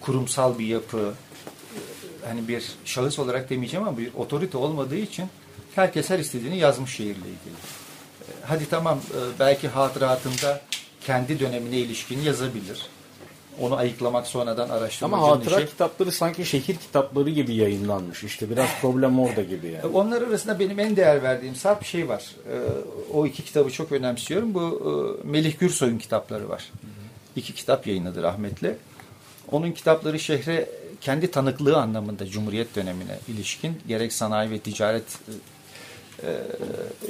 kurumsal 0.00 0.58
bir 0.58 0.66
yapı 0.66 1.14
e, 1.74 1.78
hani 2.28 2.48
bir 2.48 2.64
şahıs 2.84 3.18
olarak 3.18 3.50
demeyeceğim 3.50 3.88
ama 3.88 3.98
bir 3.98 4.14
otorite 4.14 4.58
olmadığı 4.58 4.96
için 4.96 5.24
herkes 5.74 6.10
her 6.10 6.18
istediğini 6.18 6.58
yazmış 6.58 6.96
şehirle 6.96 7.12
ilgili. 7.18 7.54
E, 8.20 8.32
Hadi 8.46 8.68
tamam 8.68 8.98
e, 8.98 9.38
belki 9.40 9.68
hatıratında 9.68 10.60
kendi 11.00 11.40
dönemine 11.40 11.78
ilişkin 11.78 12.20
yazabilir. 12.20 12.82
Onu 13.60 13.76
ayıklamak 13.76 14.26
sonradan 14.26 14.64
Ama 14.68 14.74
araştırmacının 14.74 15.28
hatıra 15.28 15.60
işi. 15.60 15.70
kitapları 15.70 16.12
sanki 16.12 16.46
şehir 16.46 16.76
kitapları 16.76 17.30
gibi 17.30 17.54
yayınlanmış. 17.54 18.24
İşte 18.24 18.50
biraz 18.50 18.68
problem 18.80 19.20
orada 19.20 19.42
gibi 19.42 19.66
yani. 19.66 19.86
Onlar 19.94 20.22
arasında 20.22 20.58
benim 20.58 20.78
en 20.78 20.96
değer 20.96 21.22
verdiğim 21.22 21.54
sarp 21.54 21.84
şey 21.84 22.08
var. 22.08 22.24
Ee, 22.50 22.58
o 23.12 23.26
iki 23.26 23.44
kitabı 23.44 23.70
çok 23.70 23.92
önemsiyorum. 23.92 24.54
Bu 24.54 24.60
e, 25.24 25.28
Melih 25.28 25.58
Gürsoy'un 25.58 25.98
kitapları 25.98 26.48
var. 26.48 26.70
İki 27.36 27.54
kitap 27.54 27.86
yayınladı 27.86 28.22
rahmetli. 28.22 28.76
Onun 29.52 29.72
kitapları 29.72 30.18
şehre 30.20 30.68
kendi 31.00 31.30
tanıklığı 31.30 31.76
anlamında 31.76 32.26
Cumhuriyet 32.26 32.76
dönemine 32.76 33.18
ilişkin 33.28 33.80
gerek 33.88 34.12
sanayi 34.12 34.50
ve 34.50 34.58
ticaret 34.58 35.18
e, 36.22 36.28
e, 36.28 36.34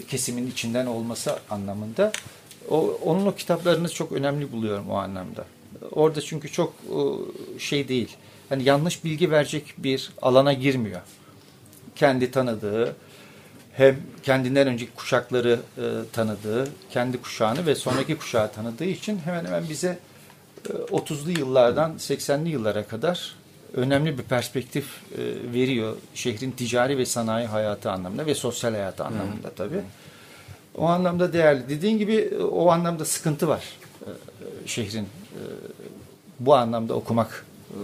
kesimin 0.09 0.51
içinden 0.51 0.87
olması 0.87 1.39
anlamında 1.51 2.13
o, 2.71 2.99
onun 3.05 3.27
o 3.27 3.35
kitaplarını 3.35 3.89
çok 3.89 4.13
önemli 4.13 4.53
buluyorum 4.53 4.91
o 4.91 4.95
anlamda. 4.95 5.45
Orada 5.93 6.21
çünkü 6.21 6.53
çok 6.53 6.75
e, 6.75 6.99
şey 7.59 7.89
değil. 7.89 8.17
Hani 8.49 8.65
yanlış 8.65 9.05
bilgi 9.05 9.31
verecek 9.31 9.75
bir 9.79 10.11
alana 10.23 10.53
girmiyor 10.53 11.01
kendi 11.97 12.31
tanıdığı, 12.31 12.97
hem 13.73 13.97
kendinden 14.23 14.67
önceki 14.67 14.93
kuşakları 14.93 15.61
e, 15.79 15.83
tanıdığı, 16.13 16.69
kendi 16.91 17.23
kuşağını 17.23 17.67
ve 17.67 17.75
sonraki 17.75 18.17
kuşağı 18.17 18.53
tanıdığı 18.53 18.85
için 18.85 19.19
hemen 19.25 19.45
hemen 19.45 19.69
bize 19.69 19.99
e, 20.71 20.73
30'lu 20.73 21.31
yıllardan 21.31 21.93
80'li 21.93 22.49
yıllara 22.49 22.87
kadar 22.87 23.37
önemli 23.75 24.19
bir 24.19 24.23
perspektif 24.23 24.85
e, 25.19 25.53
veriyor 25.53 25.97
şehrin 26.15 26.51
ticari 26.51 26.99
ve 26.99 27.07
sanayi 27.07 27.47
hayatı 27.47 27.91
anlamında 27.91 28.27
ve 28.27 28.35
sosyal 28.35 28.73
hayatı 28.73 29.05
anlamında 29.05 29.51
tabii. 29.57 29.81
O 30.75 30.87
anlamda 30.87 31.33
değerli. 31.33 31.69
Dediğin 31.69 31.99
gibi 31.99 32.31
o 32.53 32.71
anlamda 32.71 33.05
sıkıntı 33.05 33.49
var 33.49 33.65
e, 34.03 34.09
şehrin 34.67 35.09
bu 36.41 36.55
anlamda 36.55 36.95
okumak 36.95 37.45
e, 37.71 37.79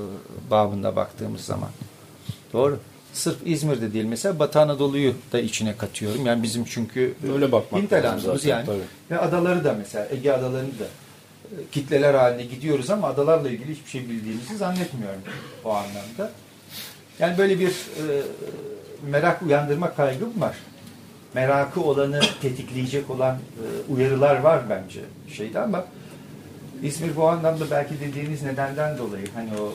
babında 0.51 0.97
baktığımız 0.97 1.41
zaman. 1.41 1.69
Doğru. 2.53 2.79
Sırf 3.13 3.37
İzmir'de 3.45 3.93
değil 3.93 4.05
mesela 4.05 4.39
Batı 4.39 4.61
Anadolu'yu 4.61 5.15
da 5.33 5.41
içine 5.41 5.77
katıyorum. 5.77 6.27
Yani 6.27 6.43
bizim 6.43 6.65
çünkü 6.65 7.15
Öyle 7.35 7.53
bakmak 7.53 7.83
hinterlandımız 7.83 8.45
yani. 8.45 8.67
tabii. 8.67 8.79
Ve 9.11 9.19
adaları 9.19 9.65
da 9.65 9.73
mesela 9.79 10.09
Ege 10.11 10.33
adalarını 10.33 10.79
da 10.79 10.85
e, 10.85 11.57
kitleler 11.73 12.15
haline 12.15 12.45
gidiyoruz 12.45 12.91
ama 12.91 13.09
adalarla 13.09 13.49
ilgili 13.51 13.75
hiçbir 13.75 13.91
şey 13.91 14.09
bildiğimizi 14.09 14.57
zannetmiyorum 14.57 15.21
o 15.65 15.71
anlamda. 15.71 16.33
Yani 17.19 17.39
böyle 17.39 17.61
bir 17.61 17.69
e, 17.69 18.23
merak 19.11 19.43
uyandırma 19.43 19.95
kaygım 19.95 20.41
var. 20.41 20.57
Merakı 21.35 21.81
olanı 21.81 22.21
tetikleyecek 22.43 23.11
olan 23.11 23.35
e, 23.35 23.93
uyarılar 23.93 24.41
var 24.41 24.63
bence 24.71 25.01
şeyde 25.37 25.61
ama 25.61 25.85
İzmir 26.83 27.17
bu 27.17 27.29
anlamda 27.29 27.71
belki 27.71 28.01
dediğiniz 28.01 28.43
nedenden 28.43 28.99
dolayı 28.99 29.27
hani 29.35 29.51
o 29.61 29.73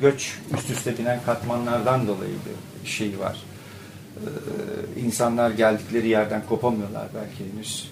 göç 0.00 0.38
üst 0.58 0.70
üste 0.70 0.98
binen 0.98 1.20
katmanlardan 1.26 2.06
dolayı 2.06 2.32
bir 2.84 2.88
şey 2.88 3.18
var. 3.18 3.42
Ee, 4.16 5.00
insanlar 5.00 5.50
geldikleri 5.50 6.08
yerden 6.08 6.42
kopamıyorlar 6.48 7.06
belki 7.14 7.52
henüz. 7.52 7.90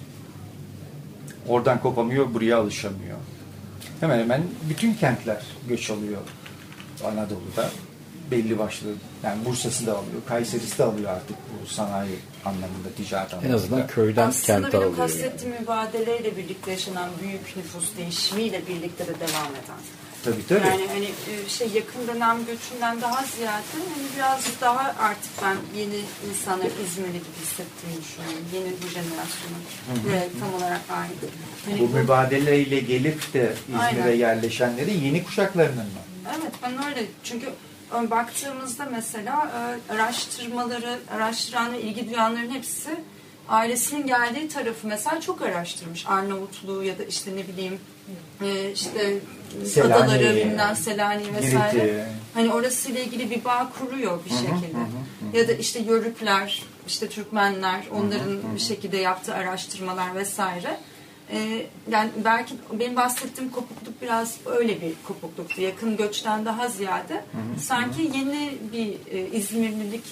Oradan 1.47 1.81
kopamıyor, 1.81 2.33
buraya 2.33 2.57
alışamıyor. 2.57 3.17
Hemen 3.99 4.19
hemen 4.19 4.41
bütün 4.69 4.93
kentler 4.93 5.43
göç 5.69 5.89
alıyor 5.89 6.21
Anadolu'da. 7.05 7.69
Belli 8.31 8.59
başlı, 8.59 8.87
yani 9.23 9.45
Bursa'sı 9.45 9.87
da 9.87 9.91
alıyor, 9.91 10.21
Kayseri'si 10.27 10.77
de 10.77 10.83
alıyor 10.83 11.09
artık 11.11 11.35
bu 11.37 11.67
sanayi 11.67 12.15
anlamında, 12.45 12.89
ticaret 12.97 13.33
anlamında. 13.33 13.53
En 13.53 13.57
azından 13.57 13.87
köyden 13.87 14.27
Aslında 14.27 14.45
kente 14.61 14.77
benim 14.77 14.87
alıyor. 14.87 14.97
yani. 14.97 15.11
kastettiğim 15.11 15.55
mübadeleyle 15.59 16.37
birlikte 16.37 16.71
yaşanan 16.71 17.09
büyük 17.23 17.57
nüfus 17.57 17.97
değişimiyle 17.97 18.61
birlikte 18.67 19.07
de 19.07 19.13
devam 19.19 19.51
eden. 19.51 19.81
Tabii 20.23 20.47
tabii. 20.47 20.67
Yani 20.67 20.87
hani 20.87 21.05
e, 21.05 21.49
şey 21.49 21.67
yakın 21.67 22.07
dönem 22.07 22.37
göçünden 22.45 23.01
daha 23.01 23.23
ziyade 23.25 23.63
hani 23.73 24.07
biraz 24.15 24.41
daha 24.61 24.95
artık 24.99 25.31
ben 25.43 25.57
yeni 25.79 25.99
insanlar 26.29 26.65
İzmirli 26.85 27.11
gibi 27.13 27.39
hissettiğimi 27.41 28.01
düşünüyorum. 28.03 28.45
Yeni 28.53 28.65
bu 28.65 28.87
jenerasyonun 28.87 29.63
ve 30.13 30.27
tam 30.39 30.53
olarak 30.53 30.81
ait. 30.89 31.11
Hani 31.65 31.79
bu 31.79 31.87
mübadeleyle 31.87 32.79
gelip 32.79 33.33
de 33.33 33.53
İzmir'e 33.69 34.15
yerleşenleri 34.15 35.05
yeni 35.05 35.23
kuşaklarının 35.23 35.85
mı? 35.85 36.01
Evet 36.39 36.51
ben 36.63 36.85
öyle 36.85 37.05
çünkü 37.23 37.49
baktığımızda 37.93 38.85
mesela 38.91 39.51
e, 39.89 39.93
araştırmaları 39.93 40.99
araştıran 41.15 41.73
ve 41.73 41.81
ilgi 41.81 42.09
duyanların 42.09 42.49
hepsi 42.49 42.89
ailesinin 43.49 44.07
geldiği 44.07 44.47
tarafı 44.47 44.87
mesela 44.87 45.21
çok 45.21 45.41
araştırmış. 45.41 46.05
Arnavutluğu 46.07 46.83
ya 46.83 46.99
da 46.99 47.03
işte 47.03 47.35
ne 47.35 47.47
bileyim 47.47 47.79
e, 48.41 48.71
işte 48.71 49.19
Selanik, 49.65 49.95
adaları 49.95 50.35
bilmem 50.35 50.75
Selanik 50.75 51.35
vesaire. 51.35 51.79
Girit'i. 51.79 52.05
Hani 52.33 52.53
orasıyla 52.53 53.01
ilgili 53.01 53.29
bir 53.29 53.43
bağ 53.43 53.71
kuruyor 53.79 54.19
bir 54.25 54.29
şekilde. 54.29 54.77
Ya 55.33 55.47
da 55.47 55.53
işte 55.53 55.79
Yörükler, 55.79 56.63
işte 56.87 57.09
Türkmenler, 57.09 57.83
onların 57.91 58.55
bir 58.55 58.59
şekilde 58.59 58.97
yaptığı 58.97 59.35
araştırmalar 59.35 60.15
vesaire. 60.15 60.77
Ee, 61.33 61.65
yani 61.91 62.09
belki 62.25 62.55
benim 62.79 62.95
bahsettiğim 62.95 63.51
kopukluk 63.51 64.01
biraz 64.01 64.37
öyle 64.45 64.81
bir 64.81 64.93
kopukluktu. 65.07 65.61
Yakın 65.61 65.97
göçten 65.97 66.45
daha 66.45 66.67
ziyade 66.67 67.23
sanki 67.59 68.01
yeni 68.01 68.53
bir 68.73 69.17
e, 69.17 69.27
İzmirlilik 69.27 70.03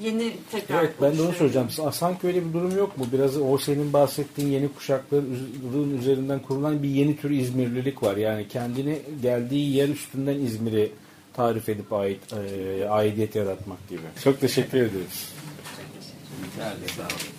yeni 0.00 0.36
tekrar 0.52 0.80
Evet 0.80 0.94
ben 1.02 1.18
de 1.18 1.22
onu 1.22 1.32
soracağım. 1.32 1.68
Sanki 1.92 2.26
öyle 2.26 2.48
bir 2.48 2.52
durum 2.52 2.76
yok 2.76 2.98
mu? 2.98 3.06
Biraz 3.12 3.36
o 3.36 3.58
senin 3.58 3.92
bahsettiğin 3.92 4.48
yeni 4.48 4.68
kuşakların 4.68 5.98
üzerinden 5.98 6.38
kurulan 6.38 6.82
bir 6.82 6.88
yeni 6.88 7.16
tür 7.16 7.30
İzmirlilik 7.30 8.02
var. 8.02 8.16
Yani 8.16 8.48
kendini 8.48 9.02
geldiği 9.22 9.76
yer 9.76 9.88
üstünden 9.88 10.38
İzmir'i 10.38 10.92
tarif 11.32 11.68
edip 11.68 11.92
ait, 11.92 12.20
e, 12.32 12.88
aidiyet 12.88 13.34
yaratmak 13.34 13.88
gibi. 13.88 14.00
Çok 14.24 14.40
teşekkür 14.40 14.78
ediyoruz. 14.78 15.28
Nerede? 16.58 16.88
Sağ 16.88 17.02
olun. 17.02 17.33